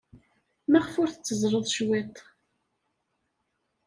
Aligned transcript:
Maɣef 0.71 0.93
ur 1.01 1.09
tetteẓẓleḍ 1.11 1.65
cwiṭ? 1.75 2.15